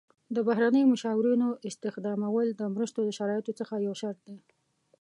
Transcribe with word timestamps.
د 0.35 0.37
بهرنیو 0.47 0.91
مشاورینو 0.93 1.49
استخدامول 1.69 2.47
د 2.59 2.61
مرستو 2.75 2.99
د 3.05 3.09
شرایطو 3.17 3.57
څخه 3.59 3.73
یو 3.87 3.93
شرط 4.01 4.19
دی. 4.27 4.37